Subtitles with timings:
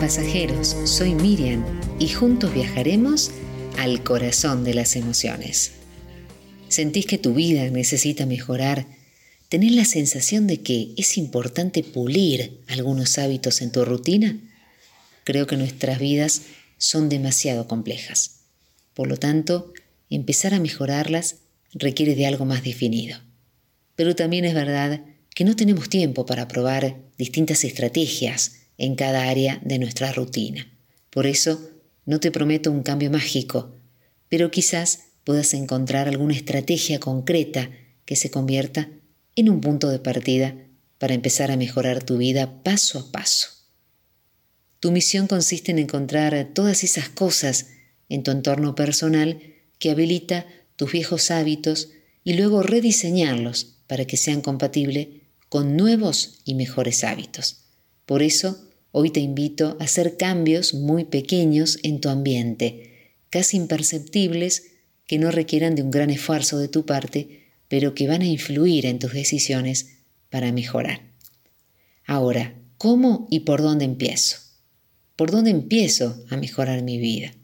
[0.00, 1.62] pasajeros, soy Miriam
[1.98, 3.30] y juntos viajaremos
[3.78, 5.72] al corazón de las emociones.
[6.68, 8.86] ¿Sentís que tu vida necesita mejorar?
[9.50, 14.38] ¿Tenés la sensación de que es importante pulir algunos hábitos en tu rutina?
[15.24, 16.42] Creo que nuestras vidas
[16.78, 18.40] son demasiado complejas.
[18.94, 19.74] Por lo tanto,
[20.08, 21.36] empezar a mejorarlas
[21.74, 23.18] requiere de algo más definido.
[23.94, 25.04] Pero también es verdad
[25.34, 30.66] que no tenemos tiempo para probar distintas estrategias en cada área de nuestra rutina.
[31.10, 31.60] Por eso,
[32.06, 33.76] no te prometo un cambio mágico,
[34.30, 37.70] pero quizás puedas encontrar alguna estrategia concreta
[38.06, 38.88] que se convierta
[39.36, 40.56] en un punto de partida
[40.96, 43.50] para empezar a mejorar tu vida paso a paso.
[44.80, 47.66] Tu misión consiste en encontrar todas esas cosas
[48.08, 49.40] en tu entorno personal
[49.78, 51.90] que habilita tus viejos hábitos
[52.24, 55.08] y luego rediseñarlos para que sean compatibles
[55.50, 57.66] con nuevos y mejores hábitos.
[58.06, 64.64] Por eso, hoy te invito a hacer cambios muy pequeños en tu ambiente, casi imperceptibles,
[65.06, 68.86] que no requieran de un gran esfuerzo de tu parte, pero que van a influir
[68.86, 71.02] en tus decisiones para mejorar.
[72.04, 74.36] Ahora, ¿cómo y por dónde empiezo?
[75.16, 77.34] ¿Por dónde empiezo a mejorar mi vida?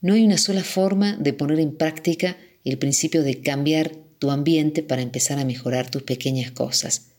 [0.00, 4.82] No hay una sola forma de poner en práctica el principio de cambiar tu ambiente
[4.82, 7.12] para empezar a mejorar tus pequeñas cosas.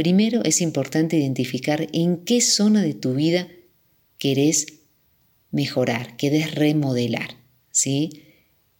[0.00, 3.48] Primero es importante identificar en qué zona de tu vida
[4.16, 4.64] querés
[5.50, 7.36] mejorar, querés remodelar.
[7.70, 8.22] ¿sí?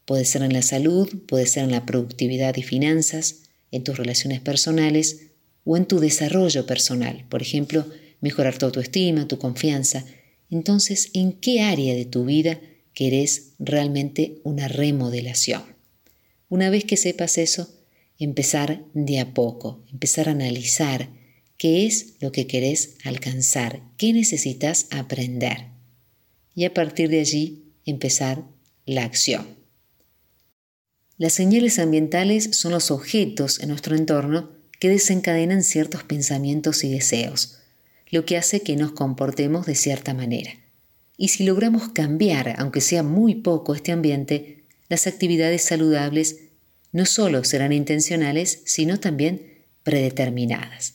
[0.07, 4.41] Puede ser en la salud, puede ser en la productividad y finanzas, en tus relaciones
[4.41, 5.27] personales
[5.65, 7.27] o en tu desarrollo personal.
[7.29, 7.85] Por ejemplo,
[8.23, 10.07] mejorar tu autoestima, tu confianza.
[10.49, 12.63] Entonces, ¿en qué área de tu vida
[12.95, 15.65] querés realmente una remodelación?
[16.49, 17.80] Una vez que sepas eso,
[18.21, 21.09] empezar de a poco, empezar a analizar
[21.57, 25.69] qué es lo que querés alcanzar, qué necesitas aprender.
[26.55, 28.45] Y a partir de allí, empezar
[28.87, 29.47] la acción.
[31.17, 37.59] Las señales ambientales son los objetos en nuestro entorno que desencadenan ciertos pensamientos y deseos,
[38.11, 40.53] lo que hace que nos comportemos de cierta manera.
[41.17, 46.50] Y si logramos cambiar, aunque sea muy poco, este ambiente, las actividades saludables
[46.93, 50.95] no solo serán intencionales, sino también predeterminadas.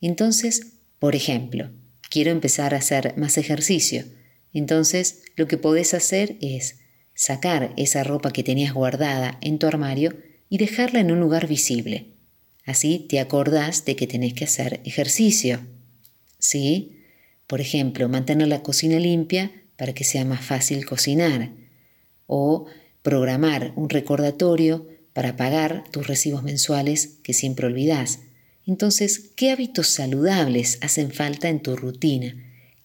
[0.00, 1.70] Entonces, por ejemplo,
[2.10, 4.04] quiero empezar a hacer más ejercicio.
[4.52, 6.80] Entonces, lo que podés hacer es
[7.14, 10.16] sacar esa ropa que tenías guardada en tu armario
[10.48, 12.12] y dejarla en un lugar visible.
[12.64, 15.60] Así te acordás de que tenés que hacer ejercicio.
[16.38, 16.98] ¿Sí?
[17.46, 21.50] Por ejemplo, mantener la cocina limpia para que sea más fácil cocinar.
[22.26, 22.66] O
[23.02, 28.20] programar un recordatorio para pagar tus recibos mensuales que siempre olvidas.
[28.66, 32.36] Entonces, ¿qué hábitos saludables hacen falta en tu rutina?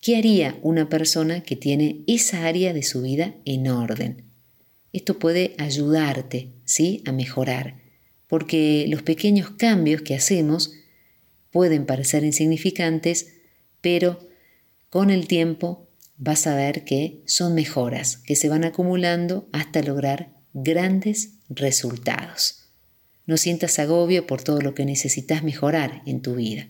[0.02, 4.24] ¿Qué haría una persona que tiene esa área de su vida en orden?
[4.94, 7.04] Esto puede ayudarte, ¿sí?
[7.06, 7.82] a mejorar,
[8.28, 10.74] porque los pequeños cambios que hacemos
[11.52, 13.34] pueden parecer insignificantes,
[13.82, 14.20] pero
[14.90, 20.34] con el tiempo vas a ver que son mejoras que se van acumulando hasta lograr
[20.54, 22.66] grandes resultados.
[23.26, 26.68] No sientas agobio por todo lo que necesitas mejorar en tu vida.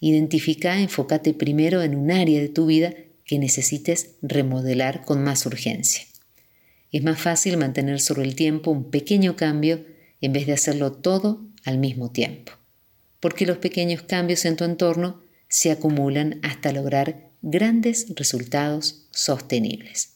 [0.00, 2.94] Identifica, enfócate primero en un área de tu vida
[3.24, 6.04] que necesites remodelar con más urgencia.
[6.92, 9.84] Es más fácil mantener sobre el tiempo un pequeño cambio
[10.20, 12.52] en vez de hacerlo todo al mismo tiempo,
[13.18, 20.14] porque los pequeños cambios en tu entorno se acumulan hasta lograr grandes resultados sostenibles.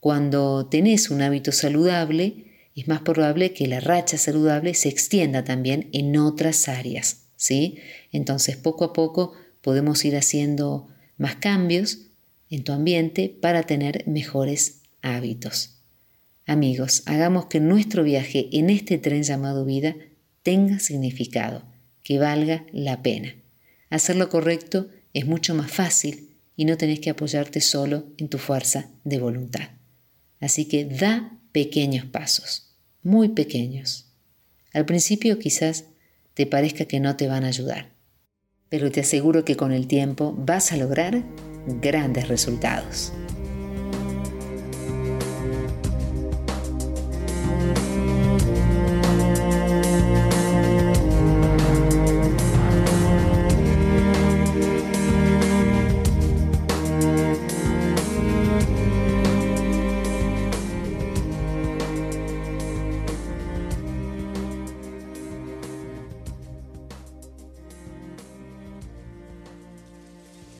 [0.00, 5.88] Cuando tenés un hábito saludable, es más probable que la racha saludable se extienda también
[5.92, 7.78] en otras áreas, ¿sí?
[8.12, 10.88] Entonces, poco a poco podemos ir haciendo
[11.18, 12.08] más cambios
[12.48, 15.78] en tu ambiente para tener mejores hábitos.
[16.46, 19.94] Amigos, hagamos que nuestro viaje en este tren llamado vida
[20.42, 21.62] tenga significado,
[22.02, 23.34] que valga la pena.
[23.90, 28.38] Hacer lo correcto es mucho más fácil y no tenés que apoyarte solo en tu
[28.38, 29.70] fuerza de voluntad.
[30.40, 34.06] Así que da pequeños pasos, muy pequeños.
[34.72, 35.84] Al principio quizás
[36.34, 37.92] te parezca que no te van a ayudar,
[38.68, 41.22] pero te aseguro que con el tiempo vas a lograr
[41.66, 43.12] grandes resultados.